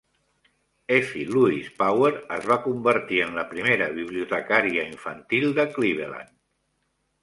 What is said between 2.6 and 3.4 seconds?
convertir en